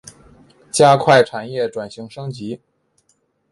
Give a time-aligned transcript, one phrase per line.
[0.71, 2.59] 加快产业转型升级